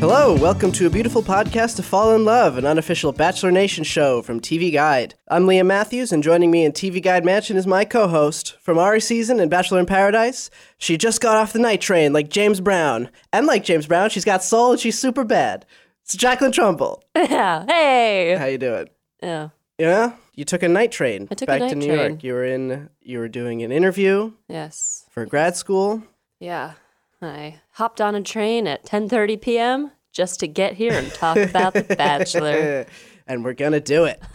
[0.00, 4.22] Hello, welcome to a beautiful podcast to fall in love, an unofficial Bachelor Nation show
[4.22, 5.14] from TV Guide.
[5.26, 9.00] I'm Liam Mathews, and joining me in TV Guide Mansion is my co-host from Arie
[9.00, 10.50] season and Bachelor in Paradise.
[10.78, 14.24] She just got off the night train, like James Brown, and like James Brown, she's
[14.24, 15.66] got soul and she's super bad.
[16.04, 17.02] It's Jacqueline Trumbull.
[17.16, 17.64] Yeah.
[17.68, 18.36] Hey.
[18.38, 18.88] How you doing?
[19.20, 19.48] Yeah.
[19.78, 21.98] Yeah, you took a night train I took a back to New train.
[22.10, 22.24] York.
[22.24, 22.88] You were in.
[23.00, 25.06] You were doing an interview Yes.
[25.10, 26.02] for grad school.
[26.40, 26.74] Yeah.
[27.20, 29.90] I hopped on a train at 10:30 p.m.
[30.18, 32.86] just to get here and talk about The Bachelor.
[33.28, 34.20] and we're gonna do it.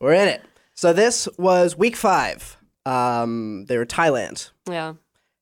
[0.00, 0.42] we're in it.
[0.74, 2.56] So this was week five.
[2.84, 4.50] Um, they were Thailand.
[4.68, 4.94] yeah.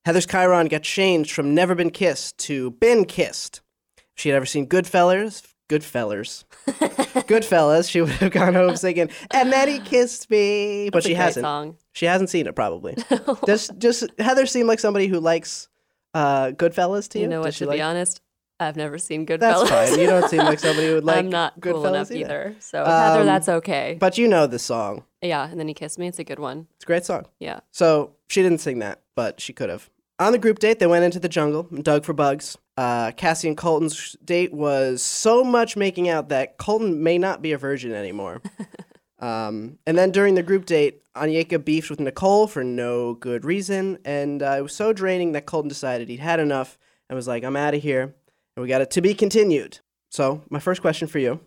[0.05, 3.61] Heather's Chiron got changed from never been kissed to been kissed.
[3.97, 6.45] If she had ever seen Goodfellas, Goodfellas,
[7.27, 10.89] Goodfellas, she would have gone home singing, and then he kissed me.
[10.91, 11.43] But she hasn't.
[11.43, 11.77] Song.
[11.93, 12.95] She hasn't seen it probably.
[13.45, 15.67] does just Heather seem like somebody who likes
[16.13, 17.23] uh, Goodfellas to you?
[17.23, 17.47] You know what?
[17.47, 18.21] Does she To like- be honest,
[18.59, 19.69] I've never seen Goodfellas.
[19.69, 19.99] That's fine.
[19.99, 22.19] You don't seem like somebody who would like I'm not cool enough either.
[22.49, 22.55] either.
[22.59, 23.97] So Heather, Um, that's okay.
[23.99, 25.03] But you know the song.
[25.21, 25.49] yeah.
[25.49, 26.07] And then he kissed me.
[26.07, 26.67] It's a good one.
[26.75, 27.25] It's a great song.
[27.39, 27.61] Yeah.
[27.71, 29.89] So she didn't sing that, but she could have.
[30.19, 32.57] On the group date, they went into the jungle and dug for bugs.
[32.75, 37.53] Uh, Cassie and Colton's date was so much making out that Colton may not be
[37.53, 38.41] a virgin anymore.
[39.19, 43.97] um, and then during the group date, Onyeka beefed with Nicole for no good reason,
[44.05, 46.77] and uh, it was so draining that Colton decided he'd had enough
[47.09, 48.15] and was like, "I'm out of here,
[48.59, 49.79] and we got it to be continued."
[50.11, 51.39] So, my first question for you: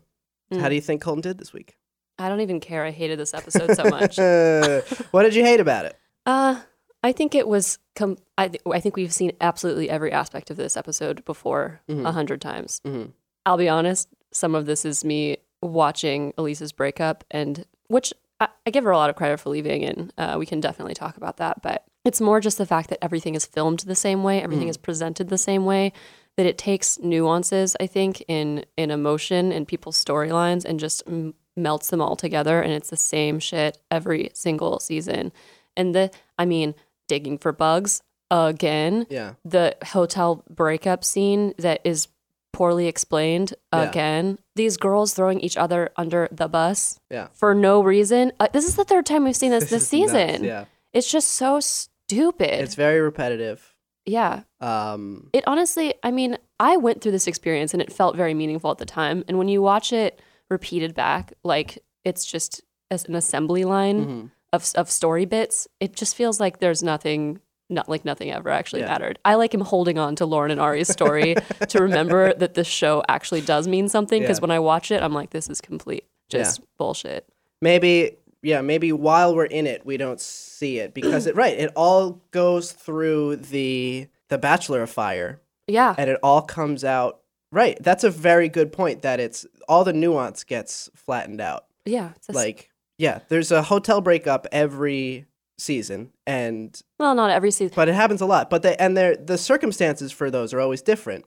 [0.50, 0.68] is How Mm.
[0.70, 1.76] do you think Colton did this week?
[2.18, 2.84] I don't even care.
[2.84, 4.18] I hated this episode so much.
[5.12, 5.96] what did you hate about it?
[6.26, 6.60] Uh,
[7.02, 7.78] I think it was.
[7.96, 11.92] Com- I, th- I think we've seen absolutely every aspect of this episode before a
[11.92, 12.12] Mhm.
[12.12, 12.80] hundred times.
[12.86, 13.12] Mhm.
[13.44, 14.08] I'll be honest.
[14.32, 18.96] Some of this is me watching Elyse's breakup, and which I, I give her a
[18.96, 21.60] lot of credit for leaving, and uh, we can definitely talk about that.
[21.62, 24.76] But it's more just the fact that everything is filmed the same way, everything is
[24.76, 25.92] presented the same way.
[26.36, 31.34] That it takes nuances, I think, in in emotion and people's storylines, and just m-
[31.56, 35.30] melts them all together, and it's the same shit every single season.
[35.76, 36.74] And the, I mean,
[37.08, 39.34] digging for bugs again Yeah.
[39.44, 42.08] the hotel breakup scene that is
[42.54, 43.82] poorly explained Yeah.
[43.82, 44.38] again.
[44.56, 47.28] These girls throwing each other under the bus Yeah.
[47.34, 48.32] for no reason.
[48.40, 50.44] Uh, this is the third time we've seen this this, is nuts, season.
[50.44, 50.64] Yeah.
[50.94, 52.60] It's just so stupid.
[52.60, 53.71] It's very repetitive.
[54.06, 54.42] Yeah.
[54.60, 58.70] Um, It honestly, I mean, I went through this experience and it felt very meaningful
[58.70, 59.24] at the time.
[59.28, 60.20] And when you watch it
[60.50, 64.30] repeated back, like it's just as an assembly line mhm.
[64.52, 68.80] of of story bits, it just feels like there's nothing not like nothing ever actually
[68.82, 68.88] Yeah.
[68.88, 69.18] mattered.
[69.24, 71.34] I like him holding on to Lauren and Arie's story
[71.68, 74.42] to remember that this show actually does mean something because Yeah.
[74.42, 76.40] when I watch it, I'm like, this is complete Yeah.
[76.40, 77.26] just bullshit.
[77.62, 81.56] maybe, yeah, maybe while we're in it, we don't see it because it right.
[81.58, 85.94] It all goes through the the Bachelor of Fire, Yeah.
[85.98, 87.20] and it all comes out
[87.52, 87.76] right.
[87.82, 89.02] That's a very good point.
[89.02, 91.66] That it's all the nuance gets flattened out.
[91.84, 92.10] Yeah.
[92.16, 95.26] It's a s- Like, yeah, there's a hotel breakup every
[95.58, 97.74] season, and well, not every season.
[97.76, 98.48] but it happens a lot.
[98.50, 101.24] But they and they the circumstances for those are always different,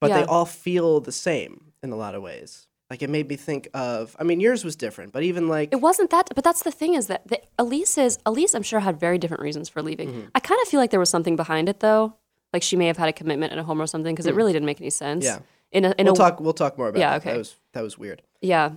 [0.00, 2.66] but they all feel the same in a lot of ways.
[2.90, 4.16] Like it made me think of.
[4.18, 6.94] I mean, yours was different, but even like It wasn't that, but that's the thing
[6.94, 8.54] is that the, Elyse is Elyse.
[8.54, 10.08] I'm sure had very different reasons for leaving.
[10.08, 10.28] Mm-hmm.
[10.34, 12.14] I kind of feel like there was something behind it though.
[12.52, 14.54] Like she may have had a commitment at a home or something because it really
[14.54, 15.24] didn't make any sense.
[15.24, 15.40] Yeah.
[15.70, 16.40] In a in we'll a talk.
[16.40, 16.98] We'll talk more about.
[16.98, 17.20] Yeah, that.
[17.20, 17.32] okay.
[17.32, 18.22] That was that was weird.
[18.40, 18.70] Yeah.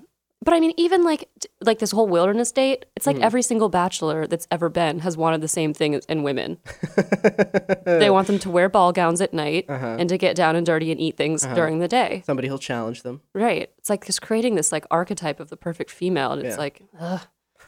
[0.44, 1.30] But I mean, even like
[1.62, 5.42] like this whole wilderness date, it's like every single bachelor that's ever been has wanted
[5.42, 6.58] the same thing in women.
[7.86, 9.98] they want them to wear ball gowns at night Uh-huh.
[10.00, 12.24] and to get down and dirty and eat things during the day.
[12.26, 13.22] Somebody will challenge them.
[13.36, 13.70] Right.
[13.78, 16.60] It's like just creating this like archetype of the perfect female, and it's Yeah.
[16.60, 17.22] like, ugh.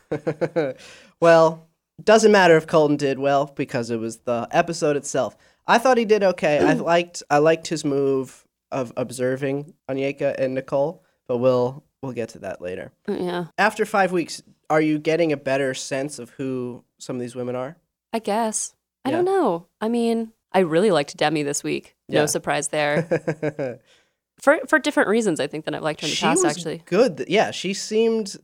[1.19, 1.67] well,
[2.03, 5.37] doesn't matter if Colton did well because it was the episode itself.
[5.67, 6.59] I thought he did okay.
[6.59, 12.29] I liked I liked his move of observing Onyeka and Nicole, but we'll we'll get
[12.29, 12.91] to that later.
[13.07, 13.45] yeah.
[13.57, 17.55] After five weeks, are you getting a better sense of who some of these women
[17.55, 17.77] are?
[18.11, 18.75] I guess.
[19.05, 19.15] I Yeah.
[19.17, 19.67] don't know.
[19.81, 21.95] I mean, I really liked Demi this week.
[22.09, 23.79] No surprise there.
[24.39, 26.43] for for different reasons, I think than I've liked her in the she past.
[26.43, 27.25] was Actually, good.
[27.27, 28.35] Yeah, she seemed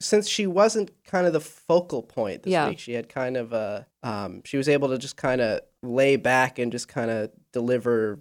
[0.00, 2.68] since she wasn't kind of the focal point this Yeah.
[2.68, 2.78] week.
[2.78, 6.58] She had kind of a um, she was able to just kind of lay back
[6.58, 8.20] and just kind of deliver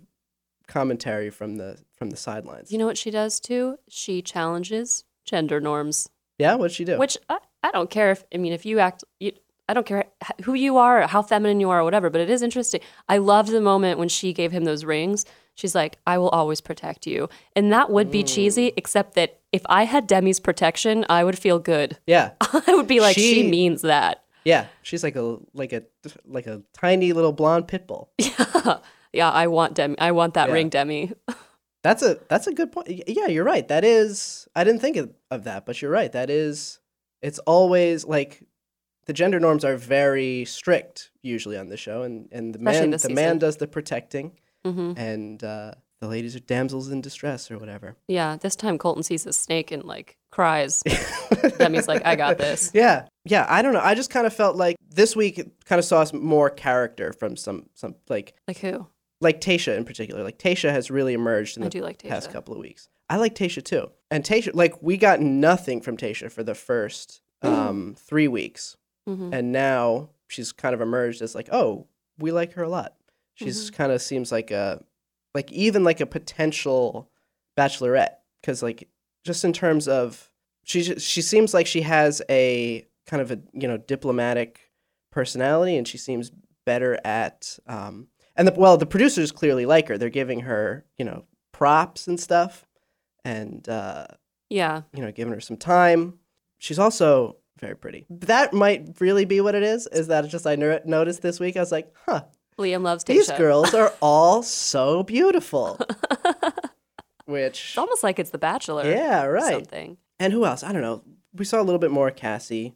[0.67, 2.71] commentary from the from the sidelines.
[2.71, 3.77] you know what she does too?
[3.89, 6.09] She challenges gender norms.
[6.37, 6.97] yeah, what'd she do?
[6.97, 9.31] Which I, I don't care if I mean if you act you,
[9.67, 10.05] I don't care
[10.43, 12.81] who you are or how feminine you are or whatever, but it is interesting.
[13.09, 15.25] I loved the moment when she gave him those rings.
[15.55, 18.73] She's like, "I will always protect you," and that would be cheesy, mm.
[18.77, 21.97] except that if I had Demi's protection, I would feel good.
[22.07, 24.67] yeah, I would be like, "She, She- means that." yeah.
[24.83, 25.83] She's like a like a
[26.27, 28.11] like a tiny little blonde pit bull.
[28.19, 28.77] yeah,
[29.23, 29.97] I want Demi.
[29.99, 30.53] I want that Yeah.
[30.53, 31.11] ring, Demi.
[31.83, 32.87] That's a that's a good point.
[33.07, 33.67] Yeah, you're right.
[33.67, 34.97] That is I didn't think
[35.29, 36.11] of, that, but you're right.
[36.11, 36.79] That is
[37.21, 38.41] it's always like
[39.05, 42.99] the gender norms are very strict usually on the show and and the Especially man
[42.99, 44.31] the man does the protecting
[44.65, 47.95] hmm and uh the ladies are damsels in distress or whatever.
[48.07, 50.81] Yeah, this time Colton sees a snake and like cries.
[51.59, 52.71] Demi's like, I got this.
[52.73, 53.05] Yeah.
[53.25, 53.79] Yeah, I don't know.
[53.79, 57.37] I just kind of felt like this week kind of saw us more character from
[57.37, 58.87] some some like Like who?
[59.21, 60.23] Like Tasha in particular.
[60.23, 62.89] Like Tasha has really emerged in I the like past couple of weeks.
[63.09, 63.91] I like Tasha too.
[64.11, 68.77] And Tasha, like, we got nothing from Tasha for the first um, three weeks.
[69.07, 71.85] hmm And now she's kind of emerged as like, oh,
[72.17, 72.95] we like her a lot.
[73.35, 73.75] She's Mm-hmm.
[73.75, 74.83] kind of seems like a,
[75.35, 77.09] like, even like a potential
[77.57, 78.15] bachelorette.
[78.43, 78.87] Cause, like,
[79.23, 80.29] just in terms of,
[80.63, 84.71] she, she seems like she has a kind of a, you know, diplomatic
[85.11, 86.31] personality and she seems
[86.65, 89.97] better at, um, and the, well, the producers clearly like her.
[89.97, 92.65] They're giving her, you know, props and stuff.
[93.23, 94.07] And, uh,
[94.49, 94.81] Yeah.
[94.93, 96.19] you know, giving her some time.
[96.57, 98.05] She's also very pretty.
[98.09, 99.87] That might really be what it is.
[99.87, 101.55] Is that just I noticed this week?
[101.57, 102.23] I was like, huh,
[102.59, 103.07] Liam loves Tasha.
[103.07, 105.79] these girls are all so beautiful.
[107.25, 108.85] Which, It's almost like it's The Bachelor.
[108.89, 109.53] yeah, right.
[109.53, 109.97] Something.
[110.19, 110.63] And who else?
[110.63, 111.03] I don't know.
[111.33, 112.75] We saw a little bit more Cassie.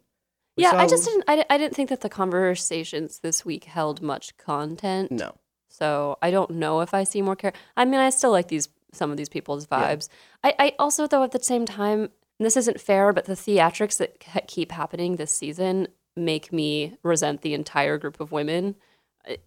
[0.57, 1.23] We yeah, I just didn't.
[1.27, 5.11] I, I didn't think that the conversations this week held much content.
[5.11, 5.35] No.
[5.69, 7.53] So I don't know if I see more care.
[7.77, 9.95] I mean, I still like these some of these people's Yeah.
[9.95, 10.09] vibes.
[10.43, 12.01] I, I also though at the same time,
[12.39, 16.97] and this isn't fair, but the theatrics that ke- keep happening this season make me
[17.03, 18.75] resent the entire group of women.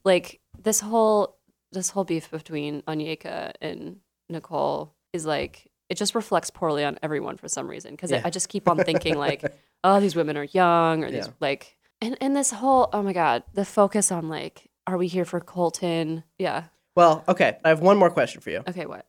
[0.05, 1.37] Like this whole
[1.73, 3.97] this whole beef between Onyeka and
[4.29, 8.23] Nicole is like it just reflects poorly on everyone for some reason because Yeah.
[8.25, 9.43] I just keep on thinking like,
[9.85, 11.33] oh, these women are young or these Yeah.
[11.41, 15.25] like and and this whole oh my god, the focus on like are we here
[15.25, 16.25] for Colton?
[16.39, 16.65] Yeah.
[16.97, 17.57] Well, okay.
[17.65, 18.63] I have one more question for you.
[18.69, 19.07] Okay, what?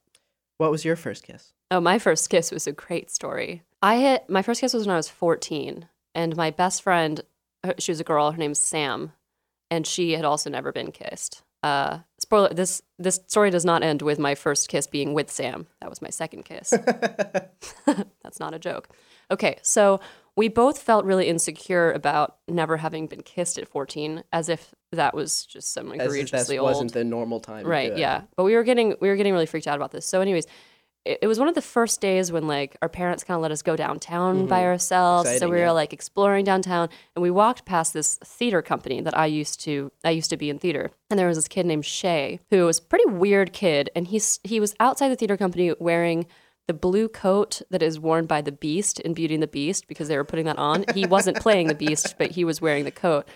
[0.58, 1.54] What was your first kiss?
[1.72, 3.64] Oh, my first kiss was a great story.
[3.82, 7.22] I had my first kiss was when I was 14, and my best friend,
[7.64, 9.12] her- she was a girl, her name's Sam,
[9.70, 11.42] and she had also never been kissed.
[11.64, 15.68] Uh, spoiler: this this story does not end with my first kiss being with Sam.
[15.82, 16.70] That was my second kiss.
[17.86, 18.90] That's not a joke.
[19.32, 20.00] Okay, so
[20.36, 25.14] we both felt really insecure about never having been kissed at 14, as if that
[25.14, 27.66] was just some egregiously old wasn't the normal time.
[27.66, 27.98] right it.
[27.98, 30.46] yeah but we were getting we were getting really freaked out about this so anyways
[31.06, 33.52] it, it was one of the first days when like our parents kind of let
[33.52, 35.36] us go downtown by ourselves so Mm-hmm.
[35.36, 39.26] Exciting, we were like exploring downtown and we walked past this theater company that i
[39.26, 42.40] used to i used to be in theater and there was this kid named shay
[42.52, 46.28] who was a pretty weird kid and he's he was outside the theater company wearing
[46.68, 50.08] the blue coat that is worn by the beast in beauty and the beast because
[50.08, 52.92] they were putting that on he wasn't playing the beast but he was wearing the
[52.92, 53.28] coat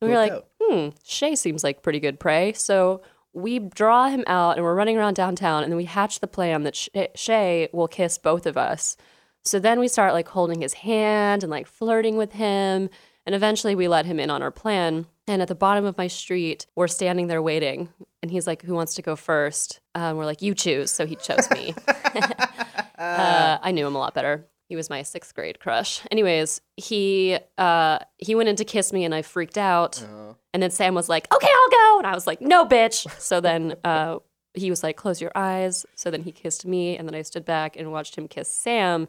[0.00, 2.52] and we were like, hmm, Shay seems like pretty good prey.
[2.52, 3.02] So
[3.32, 6.62] we draw him out and we're running around downtown and then we hatch the plan
[6.64, 8.96] that Sh- Shay will kiss both of us.
[9.44, 12.88] So then we start like holding his hand and like flirting with him.
[13.26, 15.06] And eventually we let him in on our plan.
[15.26, 17.88] And at the bottom of my street, we're standing there waiting.
[18.22, 19.80] And he's like, Who wants to go first?
[19.94, 20.90] And we're like, You choose.
[20.90, 21.74] So he chose me.
[22.98, 24.46] uh, I knew him a lot better.
[24.68, 26.00] He was my sixth grade crush.
[26.10, 30.04] Anyways, he uh, he went in to kiss me, and I freaked out.
[30.08, 30.36] Oh.
[30.52, 33.40] And then Sam was like, "Okay, I'll go," and I was like, "No, bitch." So
[33.40, 34.18] then uh,
[34.54, 37.44] he was like, "Close your eyes." So then he kissed me, and then I stood
[37.44, 39.06] back and watched him kiss Sam.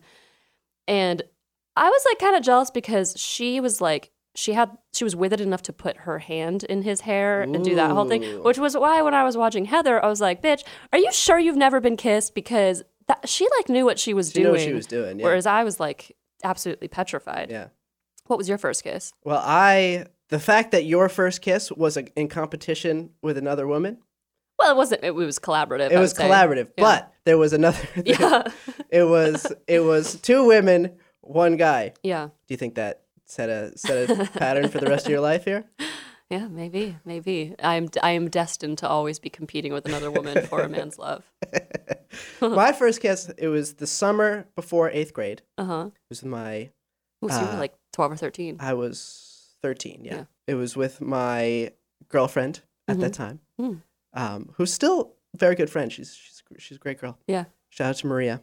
[0.88, 1.22] And
[1.78, 5.34] I was like kind of jealous because she was like she had she was with
[5.34, 8.58] it enough to put her hand in his hair and do that whole thing, which
[8.58, 11.56] was why when I was watching Heather, I was like, "Bitch, are you sure you've
[11.56, 14.62] never been kissed?" Because that, she like knew what she was She knew doing, what
[14.62, 15.20] she was doing.
[15.20, 15.26] Yeah.
[15.26, 17.50] whereas I was like absolutely petrified.
[17.50, 17.68] yeah.
[18.28, 19.14] What was your first kiss?
[19.24, 24.00] Well, I the fact that your first kiss was a, in competition with another woman,
[24.58, 25.04] Well, it wasn't.
[25.04, 25.92] It was collaborative.
[25.92, 26.70] it I was collaborative.
[26.78, 26.84] Yeah.
[26.84, 27.78] But there was another.
[28.06, 28.44] Yeah,
[28.90, 31.94] it was it was two women, one guy.
[32.02, 35.22] yeah, Do you think that set a set a pattern for the rest of your
[35.22, 35.66] life here?
[36.32, 36.48] yeah.
[36.48, 37.54] Maybe, maybe.
[37.62, 41.24] I'm I am destined to always be competing with another woman for a man's love.
[42.42, 45.42] My first kiss, it was the summer before eighth grade.
[45.58, 45.86] Uh huh.
[45.88, 46.70] It was my
[47.28, 48.58] So you Uh, were like twelve or thirteen.
[48.60, 50.02] I was thirteen.
[50.04, 50.24] Yeah, Yeah.
[50.48, 51.72] it was with my
[52.10, 53.82] girlfriend at that time, Mm.
[54.14, 55.92] um, who's still a very good friend.
[55.92, 57.18] She's she's she's a great girl.
[57.28, 57.46] Yeah.
[57.70, 58.42] Shout out to Maria.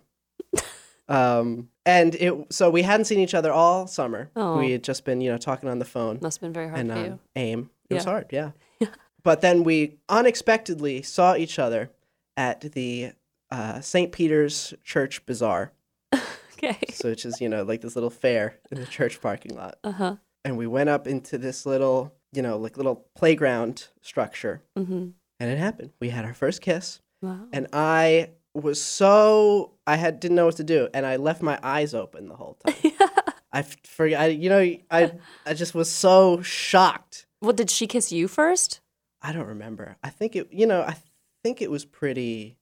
[1.09, 4.31] um, and it so we hadn't seen each other all summer.
[4.37, 4.59] Oh.
[4.59, 6.81] We had just been you know talking on the phone Must have been very hard
[6.81, 7.19] and for um, you.
[7.37, 7.71] aim.
[7.91, 8.11] It was Yeah.
[8.11, 8.51] hard, yeah.
[9.23, 11.91] but then we unexpectedly saw each other
[12.37, 13.13] at the
[13.53, 14.11] uh, St.
[14.11, 15.73] Peter's Church Bazaar,
[16.59, 16.79] Okay.
[16.93, 19.79] so which is you know like this little fair in the church parking lot.
[19.85, 20.17] Uh huh.
[20.45, 25.09] And we went up into this little you know like little playground structure, Mm-hmm.
[25.41, 25.91] and it happened.
[26.01, 27.47] We had our first kiss, Wow.
[27.53, 31.59] and I was so I had didn't know what to do, and I left my
[31.63, 32.75] eyes open the whole time.
[33.55, 34.21] I f- forgot.
[34.23, 35.13] I, you know, I
[35.45, 37.27] I just was so shocked.
[37.43, 38.81] Well, did she kiss you first?
[39.21, 39.97] I don't remember.
[40.03, 40.49] I think it.
[40.53, 40.97] You know, I
[41.45, 42.57] think it was pretty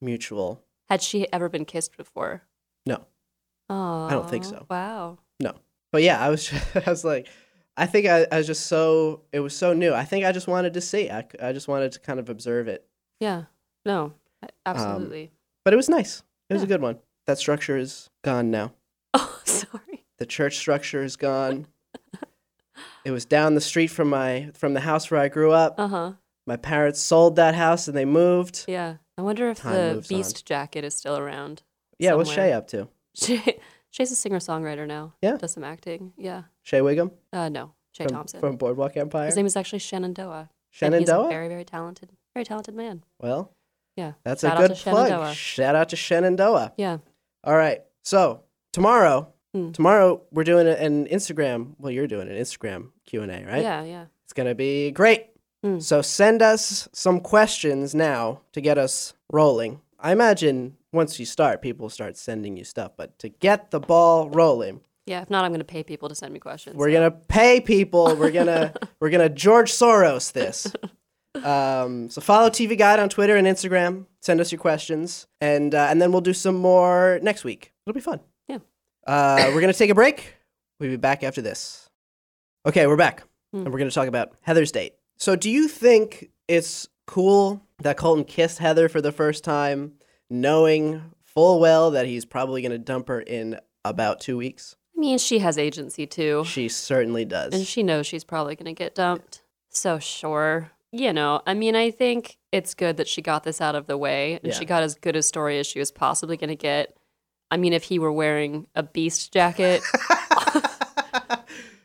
[0.00, 0.62] mutual.
[0.88, 2.42] Had she ever been kissed before?
[2.86, 3.04] No,
[3.68, 4.64] Oh, I don't think so.
[4.70, 5.18] Wow.
[5.40, 5.52] no.
[5.92, 6.52] But yeah, I was.
[6.86, 7.26] I was like,
[7.76, 9.22] I think I, I was just so.
[9.32, 9.92] It was so new.
[9.94, 11.10] I think I just wanted to see.
[11.10, 12.86] I, I just wanted to kind of observe it.
[13.20, 13.44] Yeah.
[13.84, 14.12] No.
[14.42, 15.32] a- Absolutely.
[15.64, 16.22] But it was nice.
[16.50, 16.98] It was a good one.
[17.26, 18.72] That structure is gone now.
[19.14, 20.04] oh, sorry.
[20.18, 21.66] The church structure is gone.
[23.04, 25.74] it was down the street from my from the house where I grew up.
[25.78, 26.12] Uh huh.
[26.46, 28.64] My parents sold that house and they moved.
[28.68, 28.96] Yeah.
[29.18, 31.62] I wonder if Time the beast jacket is still around.
[31.98, 32.30] Yeah, what's.
[32.30, 32.88] Shay up to?
[33.14, 33.42] She,
[33.90, 35.14] Shay's a singer songwriter now.
[35.22, 35.36] Yeah.
[35.36, 36.12] Does some acting.
[36.18, 36.42] Yeah.
[36.62, 37.72] Shea Whigham Uh, no.
[37.92, 38.40] Shay from, Thompson.
[38.40, 39.26] from Boardwalk Empire.
[39.26, 40.50] His name is actually Shenandoah.
[40.82, 41.26] and he's Shenandoah.
[41.26, 43.04] a very, very talented, very talented man.
[43.22, 43.52] well,
[43.96, 44.12] Yeah.
[44.22, 45.34] that's Shout a good plug.
[45.34, 46.74] Shout out to Shenandoah.
[46.76, 46.98] Yeah.
[47.42, 47.82] All right.
[48.02, 48.42] So
[48.74, 49.70] tomorrow, Hmm.
[49.72, 51.74] tomorrow we're doing an Instagram.
[51.78, 53.62] Well, you're doing an Instagram Q and A, right?
[53.62, 53.82] Yeah.
[53.84, 54.04] Yeah.
[54.24, 55.28] It's gonna be great.
[55.64, 55.78] Hmm.
[55.80, 59.80] So send us some questions now to get us rolling.
[59.98, 62.92] I imagine once you start, people start sending you stuff.
[62.96, 65.22] But to get the ball rolling, Yeah.
[65.22, 66.76] If not, I'm going to pay people to send me questions.
[66.76, 68.14] we're so- gonna pay people.
[68.16, 70.66] We're gonna we're gonna George Soros this.
[71.44, 74.06] Um, so follow TV Guide on Twitter and Instagram.
[74.22, 77.72] Send us your questions, and uh, and then we'll do some more next week.
[77.86, 78.20] It'll be fun.
[78.48, 78.58] Yeah.
[79.06, 80.34] Uh, we're gonna take a break.
[80.80, 81.88] We'll be back after this.
[82.66, 83.22] Okay, we're back,
[83.52, 83.60] Hmm.
[83.64, 84.94] and we're gonna talk about Heather's date.
[85.16, 89.92] So, do you think it's cool that Colton kissed Heather for the first time,
[90.30, 94.76] knowing full well that he's probably gonna dump her in about two weeks?
[94.96, 96.44] I mean, she has agency too.
[96.46, 97.52] She certainly does.
[97.52, 99.42] and she knows she's probably going to get dumped.
[99.68, 100.70] So, sure.
[100.90, 103.98] You know, I mean, I think it's good that she got this out of the
[103.98, 104.58] way and Yeah.
[104.58, 106.96] she got as good a story as she was possibly going to get.
[107.50, 109.82] I mean, if he were wearing a beast jacket,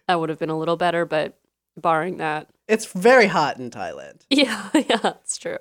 [0.08, 1.38] that would have been a little better, but
[1.78, 4.22] barring that, It's very hot in Thailand.
[4.30, 5.58] yeah, yeah, that's true.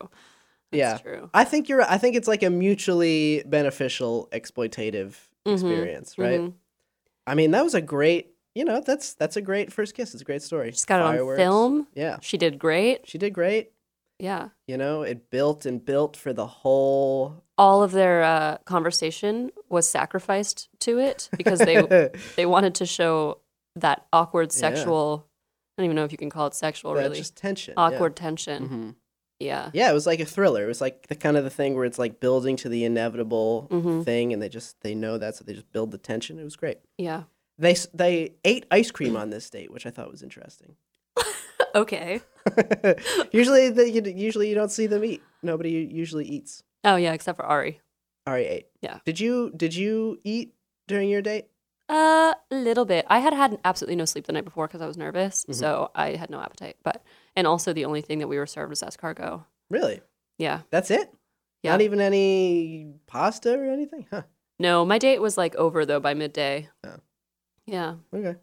[0.73, 0.99] That's yeah.
[0.99, 1.31] true.
[1.35, 5.15] I think you're I think it's like a mutually beneficial exploitative
[5.47, 6.41] Mhm, experience, right?
[6.41, 6.53] mhm.
[7.27, 10.13] I mean, that was a great, you know, that's that's a great first kiss.
[10.15, 10.71] It's a great story.
[10.71, 11.39] She's got it on Fireworks.
[11.41, 11.87] film.
[11.95, 12.19] Yeah.
[12.21, 13.09] She did great.
[13.09, 13.73] She did great.
[14.19, 14.49] Yeah.
[14.69, 19.89] You know, it built and built for the whole All of their uh, conversation was
[19.89, 23.39] sacrificed to it because they they wanted to show
[23.77, 25.27] that awkward sexual
[25.81, 27.17] don't even know if you can call it sexual really.
[27.17, 27.75] just tension.
[27.77, 27.83] yeah.
[27.85, 28.69] awkward tension.
[28.69, 28.95] Mhm.
[29.39, 29.71] Yeah.
[29.73, 30.65] Yeah, it was like a thriller.
[30.65, 33.69] It was like the kind of the thing where it's like building to the inevitable
[33.71, 34.05] Mhm.
[34.05, 36.39] thing, and they just they know that, so they just build the tension.
[36.39, 36.79] It was great.
[36.99, 37.23] Yeah.
[37.59, 40.77] They they ate ice cream on this date, which I thought was interesting.
[41.75, 42.21] okay.
[43.33, 45.23] usually, the, you, usually you don't see them eat.
[45.43, 46.63] Nobody usually eats.
[46.85, 47.81] Oh yeah, except for Arie.
[48.27, 48.67] Arie ate.
[48.83, 48.99] Yeah.
[49.05, 50.55] Did you did you eat
[50.89, 51.47] during your date?
[51.91, 53.05] Uh, a little bit.
[53.09, 55.53] I had had absolutely no sleep the night before because I was nervous, Mm-hmm.
[55.55, 56.77] so I had no appetite.
[56.85, 57.03] But
[57.35, 59.45] and also the only thing that we were served was escargot.
[59.71, 60.01] Really?
[60.39, 60.61] Yeah.
[60.71, 61.13] That's it?
[61.63, 61.73] Yeah.
[61.73, 64.07] Not even any pasta or anything?
[64.11, 64.23] Huh.
[64.59, 66.69] No, my date was like over though by midday.
[66.85, 66.97] Oh.
[67.67, 68.37] Yeah, Okay.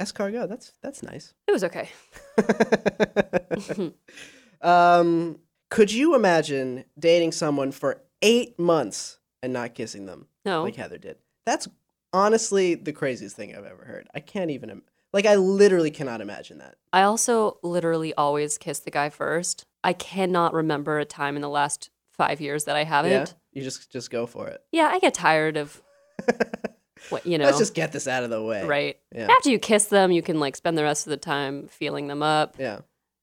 [0.00, 0.48] Escargot.
[0.48, 1.34] That's that's nice.
[1.46, 1.88] it was okay.
[4.62, 5.38] um,
[5.70, 10.62] could you imagine dating someone for eight months and not kissing them No.
[10.62, 11.16] like Heather did?
[11.46, 11.68] That's
[12.12, 14.08] honestly the craziest thing I've ever heard.
[14.14, 15.26] I can't even im- like.
[15.26, 16.76] I literally cannot imagine that.
[16.92, 19.64] I also literally always kiss the guy first.
[19.84, 23.10] I cannot remember a time in the last five years that I haven't.
[23.12, 24.60] Yeah, You just just go for it.
[24.72, 25.80] Yeah, I get tired of
[27.10, 27.44] what you know.
[27.44, 28.64] Let's just get this out of the way.
[28.66, 28.98] right.
[29.14, 29.28] Yeah.
[29.30, 32.22] After you kiss them, you can like spend the rest of the time feeling them
[32.22, 32.56] up.
[32.58, 32.80] Yeah.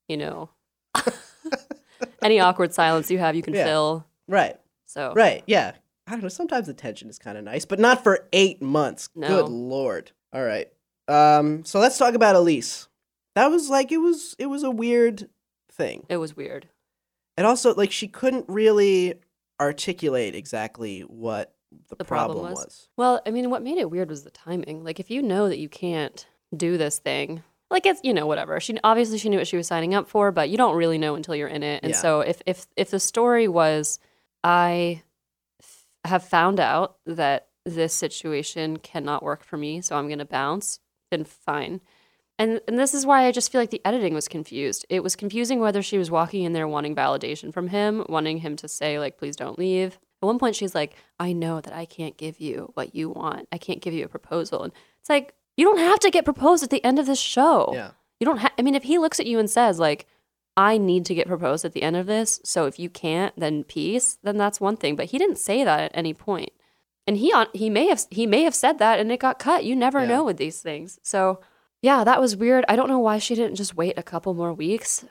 [0.07, 0.49] You know,
[2.21, 3.65] any awkward silence you have, you can Yeah.
[3.65, 4.05] fill.
[4.27, 4.55] Right.
[4.85, 5.43] So Right.
[5.47, 5.73] Yeah.
[6.07, 6.27] I don't know.
[6.29, 9.09] Sometimes the tension is kind of nice, but not for eight months.
[9.15, 9.27] No.
[9.27, 10.11] Good lord.
[10.33, 10.67] All right.
[11.07, 11.63] Um.
[11.65, 12.87] So let's talk about Elyse.
[13.35, 14.35] That was like it was.
[14.39, 15.29] It was a weird
[15.71, 16.05] thing.
[16.09, 16.67] it was weird.
[17.37, 19.15] And also, like, she couldn't really
[19.59, 21.53] articulate exactly what
[21.89, 22.65] the, The problem problem, was?
[22.65, 22.89] was.
[22.95, 24.83] Well, I mean, what made it weird was the timing.
[24.85, 28.59] Like, if you know that you can't do this thing, like it's you know whatever.
[28.61, 31.15] She obviously she knew what she was signing up for, but you don't really know
[31.15, 31.81] until you're in it.
[31.83, 31.97] And Yeah.
[31.99, 33.99] so if if if the story was,
[34.43, 35.01] I
[36.05, 40.79] have found out that this situation cannot work for me, so I'm going to bounce,
[41.11, 41.81] then fine.
[42.37, 44.85] And and this is why I just feel like the editing was confused.
[44.89, 48.55] It was confusing whether she was walking in there wanting validation from him, wanting him
[48.57, 49.97] to say like please don't leave.
[50.21, 53.47] At one point she's like, "I know that I can't give you what you want.
[53.51, 56.61] I can't give you a proposal." And it's like, "You don't have to get proposed
[56.61, 57.91] at the end of this show." Yeah.
[58.19, 60.05] You don't have I mean if he looks at you and says like,
[60.57, 62.39] I need to get proposed at the end of this.
[62.43, 64.17] So if you can't, then peace.
[64.23, 64.95] Then that's one thing.
[64.95, 66.51] But he didn't say that at any point.
[67.07, 69.63] And he on he may have he may have said that and it got cut.
[69.65, 70.07] You never Yeah.
[70.07, 70.99] know with these things.
[71.03, 71.39] So
[71.81, 72.65] yeah, that was weird.
[72.67, 75.05] I don't know why she didn't just wait a couple more weeks.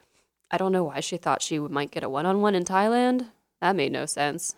[0.51, 3.29] I don't know why she thought she might get a one on one in Thailand.
[3.61, 4.57] That made no sense.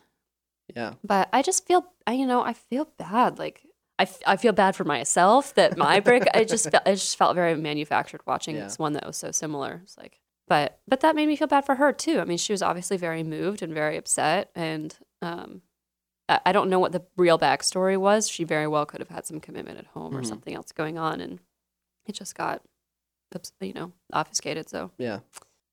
[0.74, 0.94] Yeah.
[1.04, 3.38] But I just feel, I, you know, I feel bad.
[3.38, 3.62] Like
[3.98, 6.24] I, f- I feel bad for myself that my break.
[6.34, 8.64] I just felt, it just felt very manufactured watching Yeah.
[8.64, 9.80] this one that was so similar.
[9.84, 12.20] It's like, but but that made me feel bad for her too.
[12.20, 15.62] I mean, she was obviously very moved and very upset, and um,
[16.28, 18.28] I, I don't know what the real backstory was.
[18.28, 20.26] She very well could have had some commitment at home or Mhm.
[20.26, 21.40] something else going on, and
[22.06, 22.62] it just got,
[23.60, 24.68] you know, obfuscated.
[24.68, 25.20] So Yeah.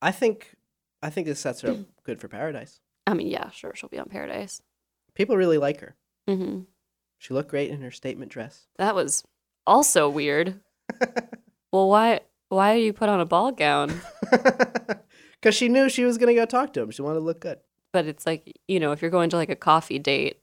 [0.01, 0.55] I think
[1.01, 2.79] I think this sets her up good for paradise.
[3.05, 4.61] I mean, yeah, sure, she'll be on Paradise.
[5.13, 5.95] People really like her.
[6.27, 6.61] hmm
[7.19, 8.67] She looked great in her statement dress.
[8.77, 9.23] That was
[9.67, 10.59] also weird.
[11.71, 12.21] Well, why
[12.53, 14.01] why do you put on a ball gown?
[15.43, 16.91] Because she knew she was going to go talk to him.
[16.91, 17.59] She wanted to look good.
[17.91, 20.39] But it's like, you know, if you're going to like a coffee date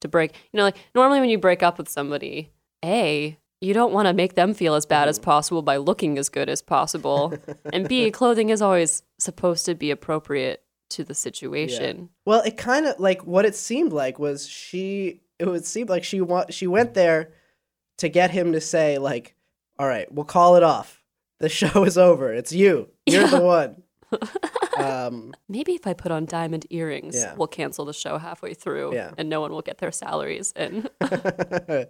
[0.00, 2.50] to break, you know, like normally when you break up with somebody,
[2.84, 5.26] A, you don't want to make them feel as bad as mm-hmm.
[5.26, 7.32] possible by looking as good as possible.
[7.72, 12.08] and B, clothing is always supposed to be appropriate to the situation.
[12.26, 15.20] Well, it kind of like what it seemed like was she.
[15.38, 17.32] It would seem like she want she went there
[17.98, 19.36] to get him to say like,
[19.78, 20.99] "All right, we'll call it off.
[21.40, 22.32] The show is over.
[22.32, 22.88] It's you.
[23.06, 23.82] You're the one."
[24.76, 27.34] um, Maybe if I put on diamond earrings, Yeah.
[27.36, 29.12] we'll cancel the show halfway through Yeah.
[29.16, 30.52] and no one will get their salaries.
[30.56, 30.88] in.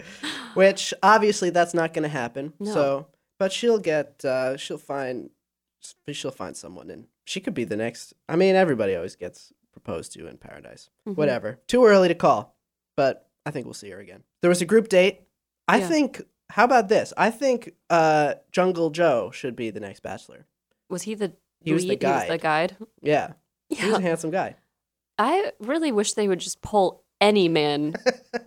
[0.55, 2.53] which obviously that's not going to happen.
[2.59, 2.73] No.
[2.73, 3.07] So,
[3.39, 4.25] but she'll get.
[4.25, 5.31] Uh, she'll find.
[6.13, 8.13] She'll find someone, and she could be the next.
[8.29, 10.91] I mean, everybody always gets proposed to in paradise.
[11.09, 11.17] Mhm.
[11.17, 11.59] Whatever.
[11.69, 12.55] Too early to call,
[12.97, 14.25] but I think we'll see her again.
[14.43, 15.23] There was a group date.
[15.69, 15.89] I Yeah.
[15.89, 16.23] think.
[16.51, 17.13] How about this?
[17.17, 20.47] I think uh, Jungle Joe should be the next Bachelor.
[20.89, 21.89] was he the He was the?
[21.89, 22.41] He was the guide.
[22.41, 22.77] guide.
[23.03, 23.33] Yeah,
[23.69, 24.57] he was a handsome guy.
[25.19, 27.95] I really wish they would just pull any man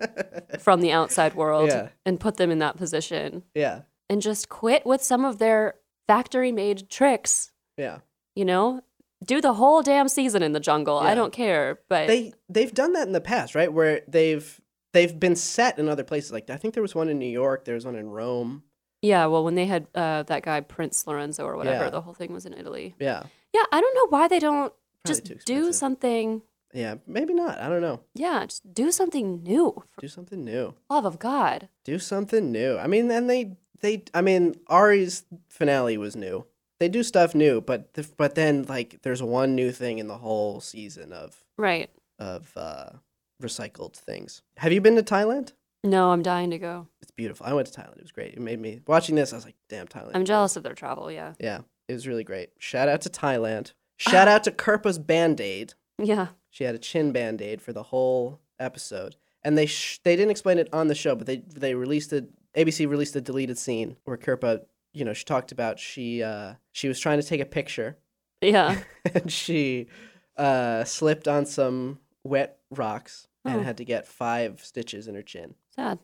[0.59, 1.89] from the outside world Yeah.
[2.05, 5.75] and put them in that position yeah, and just quit with some of their
[6.07, 7.51] factory made tricks.
[7.77, 7.99] yeah.
[8.35, 8.81] You know,
[9.23, 10.99] do the whole damn season in the jungle.
[11.03, 11.09] Yeah.
[11.11, 13.71] I don't care, but they they've done that in the past, right?
[13.71, 14.59] Where they've
[14.93, 16.31] they've been set in other places.
[16.31, 17.65] Like I think there was one in New York.
[17.65, 18.63] There was one in Rome.
[19.01, 19.25] yeah.
[19.25, 21.89] Well, when they had uh, that guy Prince Lorenzo or whatever, Yeah.
[21.89, 22.95] the whole thing was in Italy.
[22.99, 26.41] Yeah, Yeah, I don't know why they don't Probably just do something.
[26.73, 26.95] yeah.
[27.05, 27.57] Maybe not.
[27.59, 27.99] I don't know.
[28.15, 29.83] Yeah, just do something new.
[29.99, 30.75] Do something new.
[30.89, 31.67] love of God.
[31.83, 32.77] Do something new.
[32.77, 34.03] I mean, and they they.
[34.13, 36.45] I mean, Arie's finale was new.
[36.79, 40.17] They do stuff new, but the, but then like there's one new thing in the
[40.17, 41.89] whole season of Right.
[42.19, 42.89] of uh,
[43.43, 44.41] recycled things.
[44.57, 45.53] Have you been to Thailand?
[45.83, 46.87] No, I'm dying to go.
[47.01, 47.45] It's beautiful.
[47.45, 47.97] I went to Thailand.
[47.97, 48.33] It was great.
[48.33, 49.33] It made me watching this.
[49.33, 50.11] I was like, damn, Thailand.
[50.15, 51.11] I'm jealous of their travel.
[51.11, 51.33] Yeah.
[51.39, 52.49] Yeah, it was really great.
[52.57, 53.73] Shout out to Thailand.
[53.97, 55.73] Shout out to Kirpa's Band Aid.
[55.97, 56.27] Yeah.
[56.49, 60.31] She had a chin band aid for the whole episode, and they sh- they didn't
[60.31, 63.97] explain it on the show, but they they released a ABC released a deleted scene
[64.05, 64.61] where Kerpa,
[64.93, 67.97] you know, she talked about she uh she was trying to take a picture
[68.41, 68.77] Yeah.
[69.13, 69.87] and she
[70.37, 73.63] uh slipped on some wet rocks and Oh.
[73.63, 75.55] had to get five stitches in her chin.
[75.75, 75.99] Sad.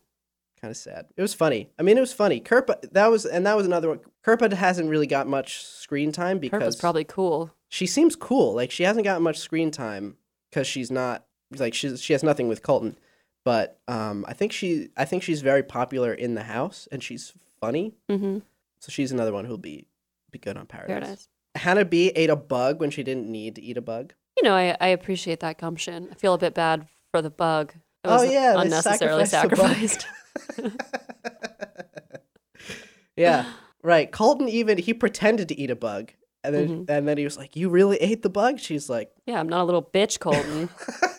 [0.62, 1.06] Kind of sad.
[1.15, 1.69] It was funny.
[1.80, 2.41] I mean, it was funny.
[2.41, 4.02] Kirpa that was and that was another one.
[4.25, 7.52] Kirpa hasn't really got much screen time because was probably cool.
[7.69, 8.54] she seems cool.
[8.56, 10.17] Like she hasn't got much screen time
[10.49, 11.25] because she's not
[11.58, 12.97] like she's she has nothing with Colton.
[13.45, 17.34] But um, I think she I think she's very popular in the house and she's
[17.62, 17.95] funny.
[18.10, 18.39] Mm-hmm.
[18.80, 19.88] So she's another one who'll be
[20.30, 20.89] be good on Paradise.
[20.93, 21.30] Paradise.
[21.56, 24.13] Hannah B ate a bug when she didn't need to eat a bug.
[24.38, 26.10] You know, I, I appreciate that gumption.
[26.12, 27.74] I feel a bit bad for the bug.
[28.04, 30.06] It Oh, yeah, unnecessarily sacrificed
[30.58, 30.76] sacrificed.
[33.15, 33.45] yeah,
[33.84, 34.12] right.
[34.12, 36.12] Colton even he pretended to eat a bug.
[36.43, 36.89] And then, Mhm.
[36.89, 39.62] and then he was like, "You really ate the bug?" She's like, yeah, I'm not
[39.62, 40.69] a little bitch, Colton.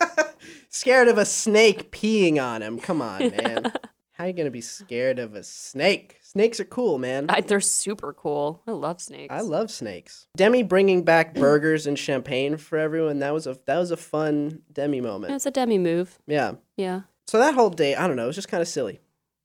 [0.69, 2.79] scared of a snake peeing on him.
[2.79, 3.71] Come on, man.
[4.21, 6.19] How are you gonna be scared of a snake?
[6.21, 7.25] Snakes are cool, man.
[7.27, 8.61] I, they're super cool.
[8.67, 9.33] I love snakes.
[9.33, 10.27] I love snakes.
[10.37, 13.17] Demi bringing back burgers and champagne for everyone.
[13.17, 15.33] That was a that was a fun Demi moment.
[15.33, 16.19] It's a demi move.
[16.27, 16.51] Yeah.
[16.77, 17.01] Yeah.
[17.25, 18.99] So that whole day, I don't know, it was just kind of silly.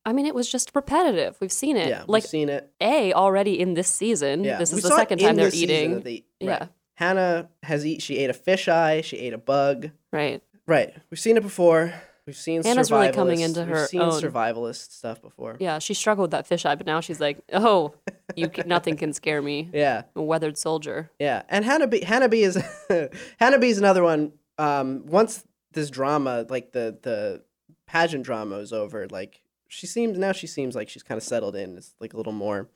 [0.04, 1.38] I mean, it was just repetitive.
[1.40, 1.88] We've seen it.
[1.88, 2.70] Yeah, like we've seen it.
[2.78, 4.44] A already in this season.
[4.44, 6.00] Yeah, This we is the second time they're eating.
[6.02, 6.66] they- Yeah.
[6.96, 8.02] Hannah has eat.
[8.02, 9.00] She ate a fish eye.
[9.00, 9.92] She ate a bug.
[10.12, 10.42] Right.
[10.66, 10.94] Right.
[11.10, 11.94] We've seen it before.
[12.26, 14.20] We've seen Hannah's really coming into We've her seen own.
[14.20, 15.56] survivalist stuff before.
[15.60, 15.78] Yeah.
[15.78, 17.94] She struggled with that fish eye, but now she's like, oh,
[18.36, 19.70] you can, nothing can scare me.
[19.72, 20.02] Yeah.
[20.16, 21.10] A weathered soldier.
[21.20, 22.58] Yeah, and Hannah B, Hannah B is
[23.38, 24.32] Hannah B is another one.
[24.58, 27.42] Um, once this drama, like the the
[27.86, 31.54] pageant drama, is over, like she seems now she seems like she's kind of settled
[31.54, 31.76] in.
[31.76, 32.68] It's like a little more,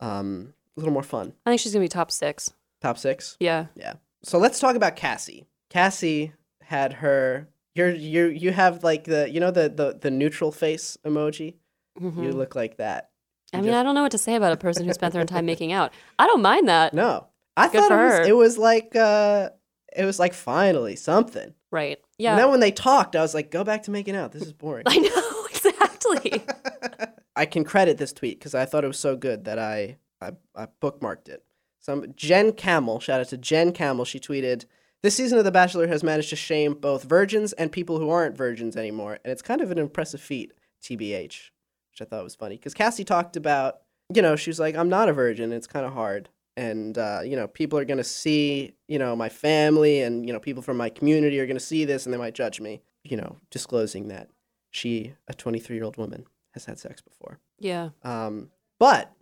[0.00, 1.32] um, a little more fun.
[1.44, 2.52] I think she's gonna be top six.
[2.80, 3.36] Top six.
[3.40, 3.66] Yeah.
[3.74, 3.94] Yeah.
[4.22, 5.44] So let's talk about Cassie.
[5.68, 7.48] Cassie had her.
[7.74, 11.54] You're you you have like the you know the the the neutral face emoji.
[12.00, 12.22] Mhm.
[12.24, 13.10] You look like that.
[13.52, 15.24] I mean, just- I don't know what to say about a person who spent their
[15.24, 15.92] time making out.
[16.18, 16.92] I don't mind that.
[16.94, 19.50] no, I Good thought it was, it was like uh
[19.96, 21.54] it was like finally something.
[21.70, 21.98] Right.
[22.18, 22.32] Yeah.
[22.32, 24.32] And then when they talked, I was like, go back to making out.
[24.32, 24.84] This is boring.
[24.88, 26.42] I know exactly.
[27.36, 30.32] I can credit this tweet because I thought it was so good that I, I
[30.54, 31.42] I bookmarked it.
[31.80, 34.04] Some Jen Camel, shout out to Jen Camel.
[34.04, 34.64] She tweeted,
[35.04, 38.36] "This season of The Bachelor has managed to shame both virgins and people who aren't
[38.36, 41.50] virgins anymore, and it's kind of an impressive feat." TBH,
[41.90, 43.82] which I thought was funny because Cassie talked about,
[44.14, 45.52] you know, she was like, "I'm not a virgin.
[45.52, 49.28] It's kind of hard." And uh, you know, people are gonna see, you know, my
[49.28, 52.34] family and you know, people from my community are gonna see this, and they might
[52.34, 52.80] judge me.
[53.02, 54.30] You know, disclosing that
[54.70, 57.38] she, a 23 year old woman, has had sex before.
[57.58, 57.90] yeah.
[58.02, 59.12] Um, but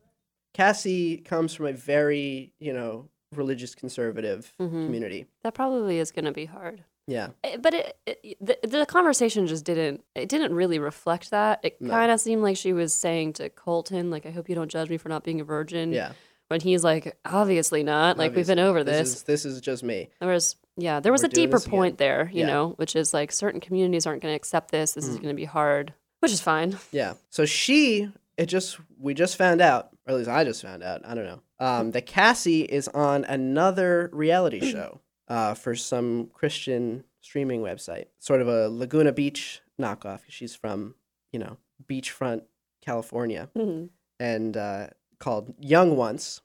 [0.54, 4.86] Cassie comes from a very, you know, religious conservative Mhm.
[4.86, 5.26] community.
[5.42, 6.84] That probably is going to be hard.
[7.06, 7.30] Yeah.
[7.42, 10.04] Eh, But it, it, the, the conversation just didn't.
[10.14, 11.60] It didn't really reflect that.
[11.62, 11.90] It No.
[11.90, 14.88] kind of seemed like she was saying to Colton, like, "I hope you don't judge
[14.88, 16.12] me for not being a virgin." Yeah.
[16.48, 18.18] When he's like, "Obviously not.
[18.18, 20.10] Like we've been over this." Is, this is just me.
[20.20, 22.46] There was, yeah, there was We're a deeper point there, you Yeah.
[22.46, 24.92] know, which is like certain communities aren't going to accept this.
[24.92, 25.22] This is Mm.
[25.22, 26.78] going to be hard, which is fine.
[26.92, 27.14] Yeah.
[27.30, 31.02] So she, it just, we just found out, or at least I just found out,
[31.04, 37.04] I don't know, um, that Cassie is on another reality show uh, for some Christian
[37.20, 40.20] streaming website, sort of a Laguna Beach knockoff.
[40.28, 40.94] She's from,
[41.32, 41.56] you know,
[41.88, 42.42] beachfront
[42.80, 43.48] California.
[43.56, 43.90] Mhm.
[44.20, 44.86] and uh,
[45.18, 46.40] called Young Once.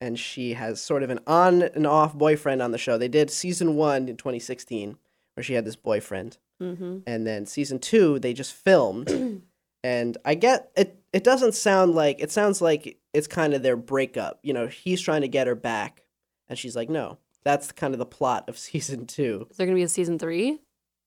[0.00, 2.98] And she has sort of an on and off boyfriend on the show.
[2.98, 4.98] They did season one in 2016,
[5.34, 6.36] where she had this boyfriend.
[6.60, 7.02] Mhm.
[7.06, 9.42] And then season two, they just filmed.
[9.84, 13.76] and I get it, it doesn't sound like, it sounds like it's kind of their
[13.76, 14.40] breakup.
[14.42, 16.02] You know, he's trying to get her back.
[16.48, 19.46] And she's like, no, that's kind of the plot of season two.
[19.50, 20.58] Is there going to be a season three?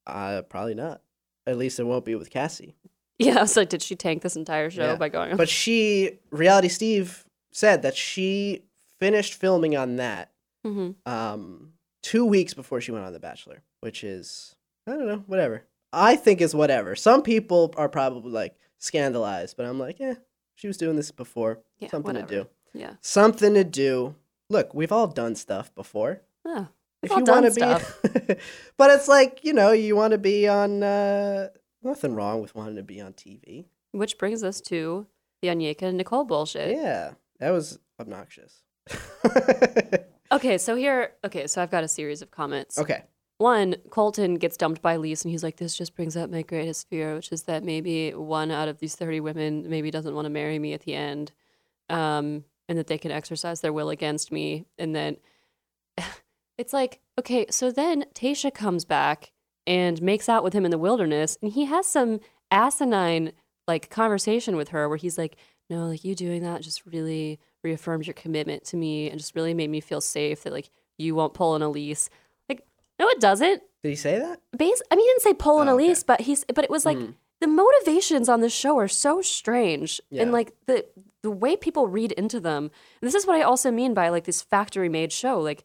[0.05, 1.01] Uh, probably not.
[1.45, 2.75] At least it won't be with Cassie.
[3.19, 4.95] Yeah, I was like, did she tank this entire show Yeah.
[4.95, 5.31] by going?
[5.31, 5.37] On?
[5.37, 8.63] But she, Reality Steve said that she
[8.99, 10.31] finished filming on that
[10.63, 14.55] hmm um, two weeks before she went on The Bachelor, which is,
[14.87, 15.63] I don't know, whatever.
[15.93, 16.95] I think is whatever.
[16.95, 20.15] Some people are probably like scandalized, but I'm like, yeah,
[20.55, 21.59] she was doing this before.
[21.79, 22.27] Yeah, Something whatever.
[22.27, 22.47] to do.
[22.73, 22.91] Yeah.
[23.01, 24.15] Something to do.
[24.49, 26.21] Look, we've all done stuff before.
[26.45, 26.67] Oh,
[27.03, 28.35] If We've all you done want to be,
[28.77, 30.83] but it's like you know, you want to be on.
[30.83, 31.49] Uh,
[31.83, 33.65] nothing wrong with wanting to be on TV.
[33.91, 35.05] which brings us to
[35.41, 36.75] the Onyeka and Nicole bullshit.
[36.75, 38.61] Yeah, that was obnoxious.
[40.29, 42.77] Okay, so here, okay, so I've got a series of comments.
[42.77, 43.03] okay.
[43.39, 46.89] One, Colton gets dumped by Lise, and he's like, "This just brings up my greatest
[46.89, 50.29] fear, which is that maybe one out of these thirty women maybe doesn't want to
[50.31, 51.33] marry me at the end,
[51.89, 55.17] um, and that they can exercise their will against me." And then
[56.57, 59.31] it's like, okay, so then Tasha comes back
[59.67, 62.19] and makes out with him in the wilderness, and he has some
[62.51, 63.33] asinine
[63.67, 65.37] like conversation with her where he's like,
[65.69, 69.53] "No, like you doing that just really reaffirms your commitment to me, and just really
[69.53, 72.09] made me feel safe that like you won't pull an Elyse."
[72.99, 73.61] Like, no, it doesn't.
[73.83, 74.41] Did he say that?
[74.57, 74.81] Base.
[74.91, 75.89] I mean, he didn't say pull an Oh, okay.
[75.89, 76.43] Elyse, but he's.
[76.53, 77.13] But it was like Mhm.
[77.41, 80.23] the motivations on this show are so strange, Yeah.
[80.23, 80.85] and like the
[81.23, 82.71] the way people read into them.
[83.01, 85.39] And this is what I also mean by like this factory made show.
[85.39, 85.63] Like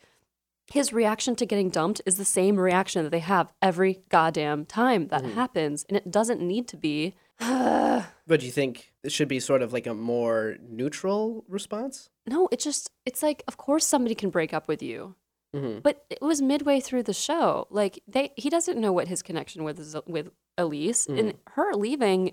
[0.73, 5.09] his reaction to getting dumped is the same reaction that they have every goddamn time
[5.09, 5.35] that Mm-hmm.
[5.35, 7.15] happens, and it doesn't need to be.
[8.25, 12.09] But do you think it should be sort of like a more neutral response?
[12.27, 15.15] No, it just it's like of course somebody can break up with you.
[15.55, 15.81] Mm-hmm.
[15.81, 17.67] But it was midway through the show.
[17.71, 22.33] Like they he doesn't know what his connection with is, with Elyse and her leaving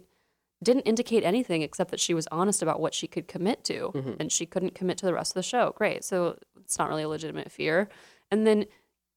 [0.64, 4.32] didn't indicate anything except that she was honest about what she could commit to and
[4.32, 5.74] she couldn't commit to the rest of the show.
[5.78, 6.04] Great.
[6.04, 7.90] So it's not really a legitimate fear.
[8.30, 8.66] And then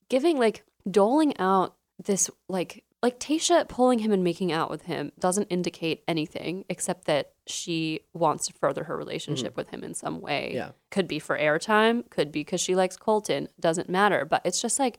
[0.09, 5.11] giving like doling out this like like Tasha pulling him and making out with him
[5.19, 9.57] doesn't indicate anything except that she wants to further her relationship mm.
[9.57, 10.53] with him in some way.
[10.55, 10.71] Yeah.
[10.91, 14.25] Could be for airtime, could be because she likes Colton, doesn't matter.
[14.25, 14.99] But it's just like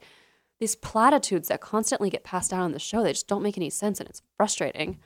[0.60, 3.70] these platitudes that constantly get passed down on the show, they just don't make any
[3.70, 4.98] sense and it's frustrating.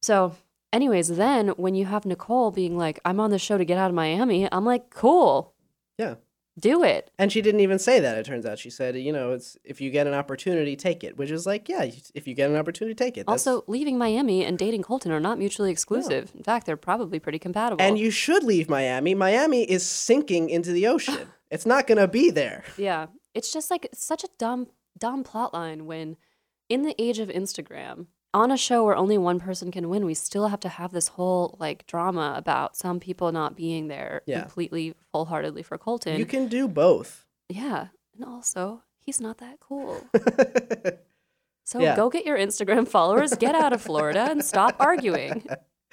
[0.00, 0.34] So,
[0.72, 3.90] anyways, then when you have Nicole being like, I'm on the show to get out
[3.90, 5.54] of Miami, I'm like, cool,
[5.98, 6.14] Yeah.
[6.58, 7.10] Do it.
[7.18, 8.18] And she didn't even say that.
[8.18, 11.16] It turns out she said, you know, it's if you get an opportunity, take it.
[11.16, 13.26] Which is like, yeah, if you get an opportunity, take it.
[13.26, 16.30] That's- Also, leaving Miami and dating Colton are not mutually exclusive.
[16.36, 17.82] In fact, they're probably pretty compatible.
[17.82, 19.14] and you should leave Miami.
[19.14, 21.16] Miami is sinking into the ocean.
[21.50, 22.64] it's not gonna be there.
[22.76, 23.06] Yeah.
[23.34, 26.16] It's just like it's such a dumb dumb plot line when
[26.68, 30.14] in the age of Instagram, on a show where only one person can win, we
[30.14, 34.40] still have to have this whole like drama about some people not being there Yeah.
[34.40, 36.18] completely full heartedly for Colton.
[36.18, 37.26] You can do both.
[37.48, 37.88] Yeah.
[38.14, 40.04] And also, he's not that cool.
[41.64, 41.94] So Yeah.
[41.94, 45.46] go get your Instagram followers, get out of Florida, and stop arguing.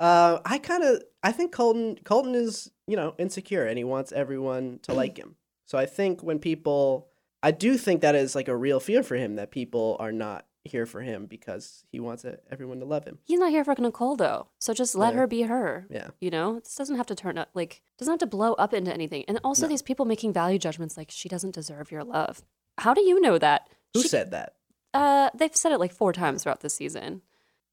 [0.00, 4.10] uh, I kind of I think Colton Colton is you know insecure and he wants
[4.12, 5.36] everyone to like him.
[5.66, 7.08] So I think when people,
[7.42, 10.46] I do think that is like a real fear for him that people are not
[10.64, 13.18] here for him because he wants everyone to love him.
[13.24, 14.48] He's not here for Nicole though.
[14.58, 15.20] So just let Yeah.
[15.20, 15.86] her be her.
[15.90, 16.08] Yeah.
[16.20, 18.92] You know, this doesn't have to turn up like doesn't have to blow up into
[18.92, 19.24] anything.
[19.26, 19.68] And also No.
[19.70, 22.42] these people making value judgments like she doesn't deserve your love.
[22.78, 23.68] How do you know that?
[23.94, 24.54] Who She- said that?
[24.94, 27.22] Uh, they've said it like four times throughout this season.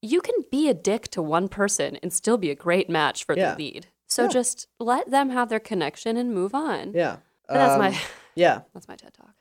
[0.02, 3.36] You can be a dick to one person and still be a great match for
[3.36, 3.52] Yeah.
[3.54, 3.86] the lead.
[4.08, 4.28] So Yeah.
[4.30, 6.92] just let them have their connection and move on.
[6.94, 7.18] Yeah.
[7.48, 7.98] That's Um, my
[8.34, 8.62] yeah.
[8.74, 9.34] that's my TED talk.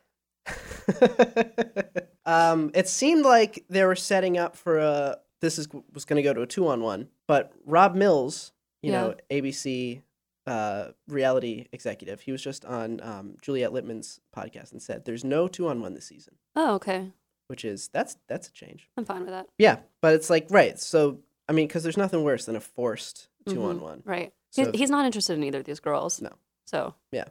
[2.29, 5.17] um, it seemed like they were setting up for a.
[5.41, 8.91] This is was going to go to a two on one, but Rob Mills, you
[8.91, 10.01] know, ABC
[10.45, 15.47] uh, reality executive, he was just on um, Juliet Litman's podcast and said, "There's no
[15.47, 17.11] two on one this season," Oh, okay.
[17.47, 18.89] which is that's that's a change.
[18.97, 19.47] I'm fine with that.
[19.57, 20.77] Yeah, but it's like right.
[20.77, 24.01] So I mean, because there's nothing worse than a forced two on one.
[24.05, 24.33] Right.
[24.51, 26.21] So- he's, he's not interested in either of these girls.
[26.21, 26.31] No.
[26.65, 27.25] So yeah.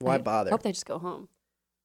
[0.00, 0.50] Why I bother?
[0.50, 1.28] Hope they just go home.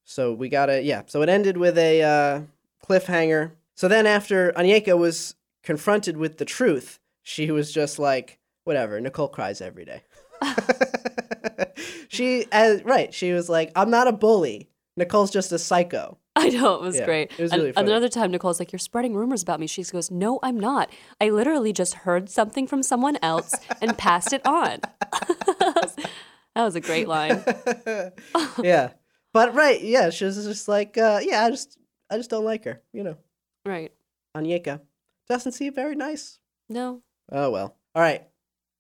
[0.10, 1.04] So we gotta, yeah.
[1.06, 2.42] So it ended with a uh,
[2.84, 3.52] cliffhanger.
[3.76, 9.00] So then after Onyeka was confronted with the truth, she was just like, whatever.
[9.00, 10.02] Nicole cries every day.
[12.08, 13.14] she, as, right.
[13.14, 14.68] She was like, I'm not a bully.
[14.98, 16.18] Nicole's just a psycho.
[16.36, 17.32] I know it was Yeah, great.
[17.38, 17.92] it was really funny.
[17.92, 20.90] Another time, Nicole's like, "You're spreading rumors about me." She goes, "No, I'm not.
[21.20, 24.80] I literally just heard something from someone else and passed it on."
[25.60, 26.08] that
[26.56, 27.44] was a great line.
[28.64, 28.92] yeah.
[29.34, 31.78] But right, yeah, she was just like, uh, yeah, I just,
[32.10, 32.82] I just don't like her.
[32.94, 33.18] You know,
[33.66, 33.92] Right?
[34.36, 34.82] Onyeka
[35.28, 36.40] doesn't seem very nice.
[36.70, 37.02] No.
[37.32, 37.76] Oh well.
[37.96, 38.28] All right.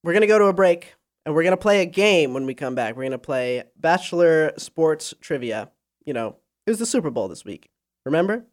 [0.04, 2.76] We're gonna go to a break and we're gonna play a game when we come
[2.76, 2.96] back.
[2.96, 5.70] We're gonna play Bachelor Sports Trivia.
[6.06, 7.70] You know, it was the Super Bowl this week.
[8.06, 8.46] Remember?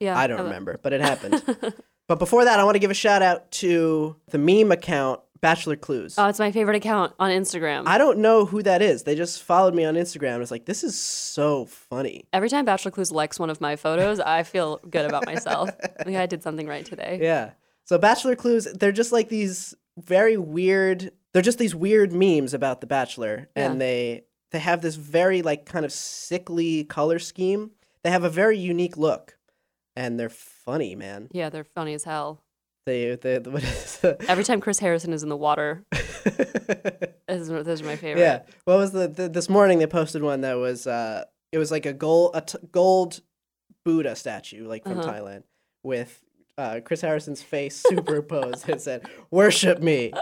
[0.00, 0.18] Yeah.
[0.18, 1.42] I don't I- remember, but it happened.
[2.08, 5.76] but before that, I want to give a shout out to the meme account Bachelor
[5.76, 6.14] Clues.
[6.18, 7.84] oh, it's my favorite account on Instagram.
[7.86, 9.02] I don't know who that is.
[9.02, 10.40] They just followed me on Instagram.
[10.40, 12.26] It's like this is so funny.
[12.32, 15.70] Every time Bachelor Clues likes one of my photos, I feel good about myself.
[16.00, 17.18] I think I did something right today.
[17.22, 17.50] Yeah.
[17.84, 21.12] So Bachelor clues, they're just like these very weird.
[21.32, 23.78] They're just these weird memes about the Bachelor, and Yeah.
[23.78, 27.72] they they have this very like kind of sickly color scheme.
[28.02, 29.36] They have a very unique look,
[29.94, 31.28] and they're funny, man.
[31.32, 32.40] Yeah, they're funny as hell.
[32.86, 35.84] They they what is Every time Chris Harrison is in the water,
[37.28, 38.20] those are, those are my favorite.
[38.22, 38.42] yeah.
[38.64, 41.84] What was the, the this morning they posted one that was uh it was like
[41.86, 43.20] a gold a t- gold
[43.84, 45.12] Buddha statue like from Uh-huh.
[45.12, 45.42] Thailand
[45.82, 46.22] with
[46.58, 48.68] uh, Chris Harrison's face superimposed.
[48.68, 50.12] it said "Worship me."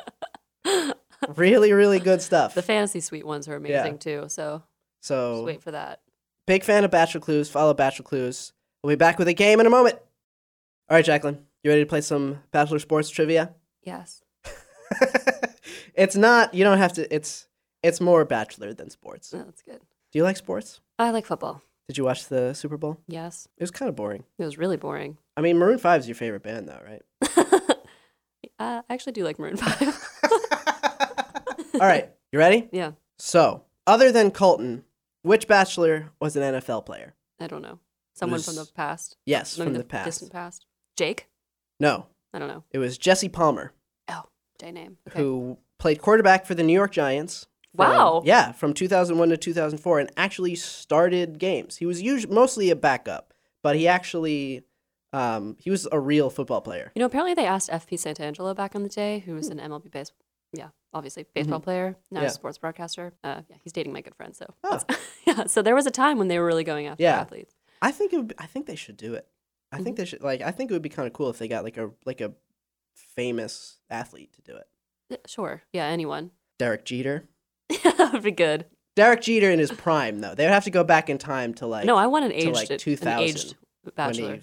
[1.36, 2.54] really, really good stuff.
[2.54, 4.24] The fantasy suite ones are amazing too.
[4.28, 4.62] So
[5.00, 6.00] just so wait for that.
[6.46, 7.48] big fan of Bachelor Clues.
[7.50, 8.52] Follow Bachelor Clues.
[8.82, 9.96] We'll be back with a game in a moment.
[10.90, 13.54] All right, Jacqueline, you ready to play some Bachelor sports trivia?
[13.82, 14.22] Yes.
[15.94, 16.54] it's not.
[16.54, 17.12] You don't have to.
[17.12, 17.48] It's
[17.82, 19.32] it's more Bachelor than sports.
[19.32, 19.80] No, that's good.
[20.12, 20.80] Do you like sports?
[20.98, 21.62] I like football.
[21.88, 22.98] Did you watch the Super Bowl?
[23.08, 23.48] Yes.
[23.58, 24.24] It was kind of boring.
[24.38, 25.18] It was really boring.
[25.36, 27.02] I mean, Maroon Five is your favorite band, though, right?
[28.58, 30.08] uh, I actually do like Maroon 5.
[31.74, 32.68] All right, you ready?
[32.72, 32.92] yeah.
[33.18, 34.84] So, other than Colton,
[35.22, 37.14] which Bachelor was an NFL player?
[37.40, 37.80] I don't know.
[38.14, 39.16] Someone from the past.
[39.26, 40.04] Yes, I mean, from the past.
[40.06, 40.66] Distant past.
[40.96, 41.28] Jake?
[41.84, 42.64] No, I don't know.
[42.72, 43.72] it was Jesse Palmer,
[44.08, 44.22] Oh,
[44.60, 44.96] J name.
[45.08, 45.20] Okay.
[45.20, 47.46] who played quarterback for the New York Giants.
[47.76, 48.22] from- Wow.
[48.24, 51.76] yeah, from 2001 to 2004, and actually started games.
[51.76, 54.64] He was usually mostly a backup, but he actually
[55.12, 56.90] um, he was a real football player.
[56.96, 59.88] You know, apparently they asked FP Santangelo back in the day, who was an MLB
[59.90, 60.10] base,
[60.52, 62.24] yeah, obviously baseball player, now Mm-hmm.
[62.24, 62.30] Yeah.
[62.30, 63.12] a sports broadcaster.
[63.22, 64.80] Uh, yeah, he's dating my good friend, so Oh.
[65.26, 65.44] yeah.
[65.46, 67.20] So there was a time when they were really going after Yeah.
[67.20, 67.54] athletes.
[67.82, 69.28] I think it would be, I think they should do it.
[69.74, 69.84] I Mm-hmm.
[69.84, 71.64] think they should like I think it would be kind of cool if they got
[71.64, 72.32] like a like a
[72.94, 74.66] famous athlete to do it.
[75.10, 76.30] Yeah, Sure, yeah, anyone.
[76.58, 77.28] Derek Jeter.
[77.82, 78.66] that would be good.
[78.96, 80.34] Derek Jeter in his prime though.
[80.34, 82.54] They would have to go back in time to like no, I want an aged,
[82.54, 83.56] like, an 2000, aged
[83.96, 84.40] bachelor.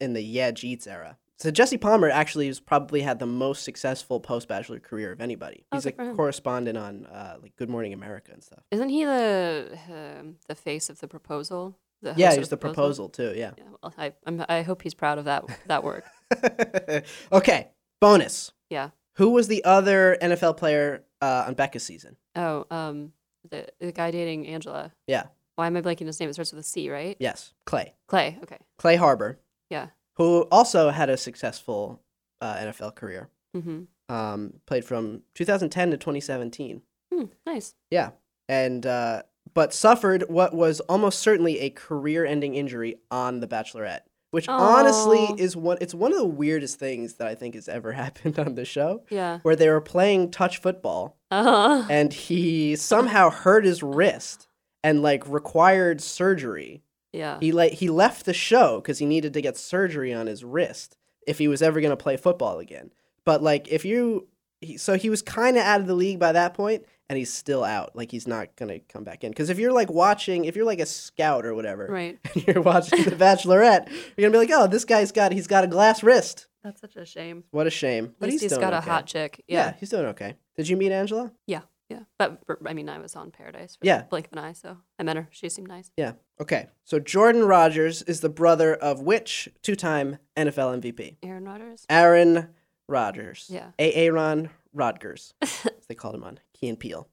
[0.00, 1.16] in the Yeah Jeets era.
[1.38, 5.64] So Jesse Palmer actually has probably had the most successful post bachelor career of anybody.
[5.72, 6.16] Oh, He's a good for him.
[6.16, 8.60] correspondent on uh, like Good Morning America and stuff.
[8.70, 11.76] Isn't he the um, the face of the proposal?
[12.02, 13.32] The yeah, he's the proposal too.
[13.36, 13.52] Yeah.
[13.56, 16.04] Yeah, well, I I'm, I hope he's proud of that that work.
[17.32, 17.68] okay.
[18.00, 18.52] Bonus.
[18.68, 18.90] Yeah.
[19.16, 22.16] Who was the other NFL player uh, on Becca's season?
[22.34, 23.12] Oh, um,
[23.50, 24.92] the the guy dating Angela.
[25.06, 25.24] Yeah.
[25.56, 26.30] Why am I blanking his name?
[26.30, 27.16] It starts with a C, right?
[27.20, 27.94] Yes, Clay.
[28.08, 28.38] Clay.
[28.42, 28.58] Okay.
[28.78, 29.38] Clay Harbor,
[29.68, 29.88] Yeah.
[30.16, 32.00] who also had a successful
[32.40, 33.28] uh, NFL career.
[33.54, 33.82] Mm-hmm.
[34.12, 36.80] Um, played from 2010 to 2017.
[37.12, 37.74] Hmm, nice.
[37.90, 38.10] Yeah,
[38.48, 39.22] and uh,
[39.54, 44.00] but suffered what was almost certainly a career-ending injury on The Bachelorette.
[44.30, 47.92] Which honestly is one it's one of the weirdest things that I think has ever
[48.04, 49.02] happened on the show.
[49.10, 49.40] Yeah.
[49.42, 51.86] Where they were playing touch football Uh-huh.
[51.90, 54.48] and he somehow hurt his wrist
[54.82, 56.82] and like required surgery.
[57.12, 57.36] Yeah.
[57.40, 60.96] He like he left the show because he needed to get surgery on his wrist
[61.26, 62.90] if he was ever going to play football again.
[63.26, 64.28] But like if you,
[64.62, 67.30] he, so he was kind of out of the league by that point, and he's
[67.30, 67.94] still out.
[67.94, 70.64] Like he's not going to come back in because if you're like watching, if you're
[70.64, 72.18] like a scout or whatever, Right.
[72.34, 75.62] and you're watching The Bachelorette, you're gonna be like, oh, this guy's got he's got
[75.62, 76.46] a glass wrist.
[76.64, 77.44] That's such a shame.
[77.50, 78.06] What a shame.
[78.06, 79.44] At But least he's got a hot chick.
[79.46, 79.66] Yeah.
[79.66, 79.74] Yeah.
[79.78, 80.36] he's doing okay.
[80.56, 81.32] Did you meet Angela?
[81.46, 81.60] Yeah.
[81.90, 82.04] Yeah.
[82.16, 83.98] But, I mean, I was on Paradise for Yeah.
[83.98, 85.28] the blink of an eye, so I met her.
[85.30, 85.90] She seemed nice.
[85.98, 86.12] Yeah.
[86.40, 86.68] Okay.
[86.84, 91.16] So Jordan Rodgers is the brother of which two-time NFL MVP?
[91.22, 91.84] Aaron Rodgers?
[91.90, 92.48] Aaron
[92.88, 93.46] Rodgers.
[93.50, 93.72] Yeah.
[93.78, 95.34] Aaron Rodgers.
[95.42, 97.08] as they called him on Key and Peele.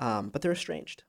[0.00, 1.04] Um, but they're estranged.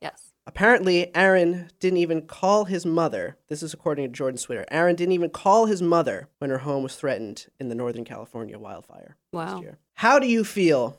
[0.00, 0.32] Yes.
[0.46, 3.36] Apparently, Aaron didn't even call his mother.
[3.48, 4.64] This is according to Jordan Twitter.
[4.70, 8.58] Aaron didn't even call his mother when her home was threatened in the Northern California
[8.58, 9.60] wildfire last Wow.
[9.60, 9.78] year.
[9.94, 10.98] How do you feel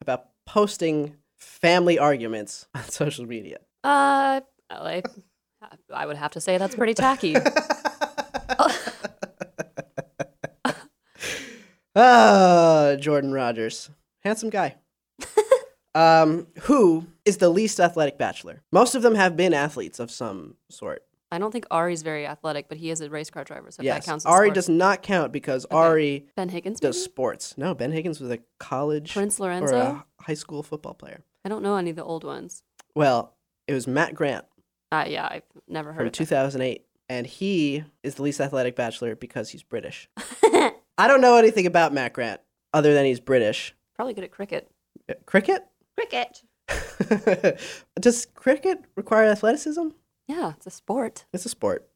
[0.00, 3.58] about posting family arguments on social media?
[3.82, 5.02] Uh, I,
[5.92, 7.34] I would have to say that's pretty tacky.
[11.96, 13.90] Ah, Jordan Rodgers,
[14.24, 14.76] handsome guy.
[15.94, 18.62] um, who is the least athletic bachelor?
[18.72, 21.04] Most of them have been athletes of some sort.
[21.30, 24.04] I don't think Arie's very athletic, but he is a race car driver, so yes,
[24.04, 27.04] that counts as Arie does not count because Arie Ben Higgins does maybe?
[27.04, 27.54] sports.
[27.56, 29.76] No, Ben Higgins was a college Prince or Lorenzo?
[29.76, 31.22] a high school football player.
[31.44, 32.62] I don't know any of the old ones.
[32.94, 33.34] Well,
[33.66, 34.44] it was Matt Grant
[34.92, 39.16] Uh, yeah, I've never heard from of 2008, and he is the least athletic bachelor
[39.16, 40.08] because he's British.
[40.98, 42.40] I don't know anything about Matt Grant
[42.72, 43.74] other than he's British.
[43.96, 44.70] Probably good at cricket.
[45.08, 45.64] Uh, Cricket?
[45.96, 46.42] Cricket.
[48.00, 49.88] Does cricket require athleticism?
[50.28, 51.24] Yeah, it's a sport.
[51.32, 51.88] It's a sport.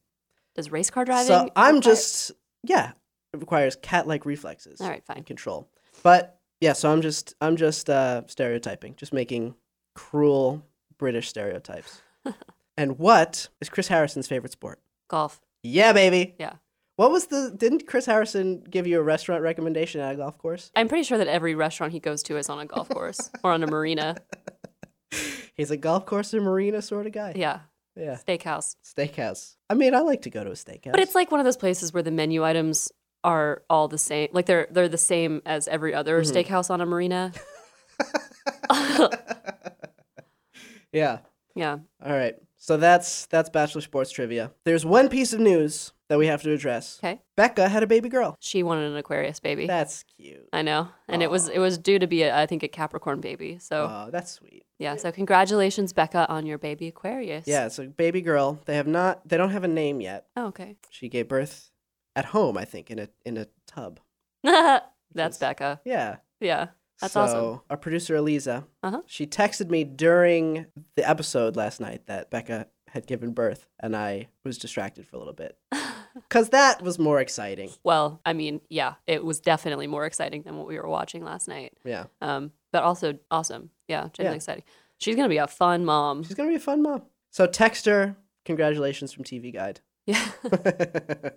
[0.55, 1.27] Does race car driving?
[1.27, 2.31] So I'm require- just
[2.63, 2.91] yeah,
[3.33, 4.81] it requires cat-like reflexes.
[4.81, 5.17] All right, fine.
[5.17, 5.69] and control.
[6.03, 9.55] But yeah, so I'm just I'm just uh, stereotyping, just making
[9.95, 10.63] cruel
[10.97, 12.01] British stereotypes.
[12.77, 14.79] and what is Chris Harrison's favorite sport?
[15.07, 15.41] golf.
[15.63, 16.35] Yeah, baby.
[16.39, 16.53] Yeah.
[16.99, 17.53] What was the?
[17.55, 20.69] Didn't Chris Harrison give you a restaurant recommendation at a golf course?
[20.75, 23.53] I'm pretty sure that every restaurant he goes to is on a golf course or
[23.53, 24.17] on a marina.
[25.55, 27.31] He's a golf course and marina sort of guy.
[27.37, 27.59] Yeah,
[27.95, 28.17] Yeah.
[28.17, 28.75] steakhouse.
[28.85, 29.55] Steakhouse.
[29.69, 30.91] I mean, I like to go to a steakhouse.
[30.91, 32.91] But it's like one of those places where the menu items
[33.23, 34.27] are all the same.
[34.33, 36.35] Like they're they're the same as every other Mm-hmm.
[36.37, 37.31] steakhouse on a marina.
[40.91, 41.19] yeah.
[41.55, 41.77] Yeah.
[42.05, 42.35] All right.
[42.61, 44.51] So that's that's Bachelor Sports trivia.
[44.65, 46.99] There's one piece of news that we have to address.
[47.01, 47.21] Okay.
[47.37, 48.35] Becca had a baby girl.
[48.41, 49.65] She wanted an Aquarius baby.
[49.65, 50.49] That's cute.
[50.51, 50.89] I know.
[51.07, 53.59] And it was it was due to be a, I think a Capricorn baby.
[53.59, 54.65] So Oh, that's sweet.
[54.77, 57.47] yeah, so congratulations Becca on your baby Aquarius.
[57.47, 58.59] Yeah, it's a baby girl.
[58.65, 59.27] They have not.
[59.27, 60.25] They don't have a name yet.
[60.35, 60.75] Oh, okay.
[60.89, 61.71] She gave birth
[62.15, 64.01] at home, I think, in a in a tub.
[64.43, 65.79] That's is- Becca.
[65.85, 66.17] Yeah.
[66.41, 66.67] Yeah.
[67.01, 67.61] That's so, awesome.
[67.69, 69.01] Our producer Eliza, Uh-huh.
[69.05, 74.27] she texted me during the episode last night that Becca had given birth, and I
[74.43, 75.57] was distracted for a little bit
[76.15, 77.69] because that was more exciting.
[77.83, 81.47] Well, I mean, yeah, it was definitely more exciting than what we were watching last
[81.47, 81.73] night.
[81.85, 83.69] Yeah, Um, but also awesome.
[83.87, 84.37] Yeah, genuinely Yeah.
[84.37, 84.63] exciting.
[84.97, 86.23] She's gonna be a fun mom.
[86.23, 87.03] she's gonna be a fun mom.
[87.31, 88.15] So text her.
[88.45, 89.81] Congratulations from TV Guide.
[90.05, 90.27] Yeah.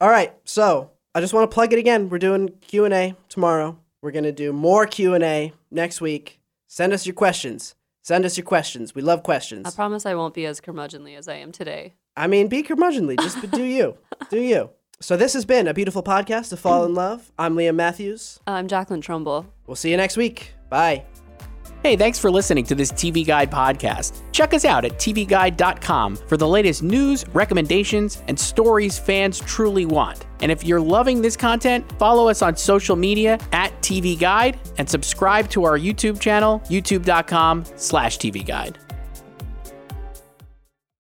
[0.00, 2.08] All right, so I just want to plug it again.
[2.08, 3.78] We're doing Q and A tomorrow.
[4.02, 6.40] We're gonna do more Q and A next week.
[6.66, 7.76] Send us your questions.
[8.02, 8.96] Send us your questions.
[8.96, 9.64] We love questions.
[9.64, 11.94] I promise I won't be as curmudgeonly as I am today.
[12.16, 13.20] I mean, be curmudgeonly.
[13.20, 13.96] Just do you.
[14.28, 14.70] Do you.
[15.00, 17.30] So this has been a beautiful podcast to fall in love.
[17.38, 18.40] I'm Liam Mathews.
[18.46, 19.46] I'm Jacqueline Trumbull.
[19.66, 20.52] We'll see you next week.
[20.68, 21.04] Bye.
[21.82, 24.20] Hey, thanks for listening to this TV Guide podcast.
[24.30, 30.24] Check us out at tvguide.com for the latest news, recommendations, and stories fans truly want.
[30.42, 34.88] And if you're loving this content, follow us on social media at TV Guide and
[34.88, 38.78] subscribe to our YouTube channel, youtube.com slash TV Guide.